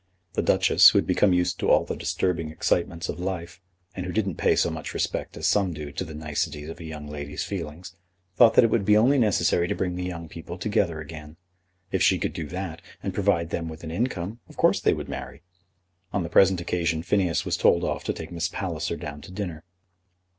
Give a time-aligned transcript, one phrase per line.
[0.33, 3.61] The Duchess, who had become used to all the disturbing excitements of life,
[3.93, 6.83] and who didn't pay so much respect as some do to the niceties of a
[6.83, 7.95] young lady's feelings,
[8.35, 11.37] thought that it would be only necessary to bring the young people together again.
[11.91, 15.07] If she could do that, and provide them with an income, of course they would
[15.07, 15.43] marry.
[16.11, 19.63] On the present occasion Phineas was told off to take Miss Palliser down to dinner.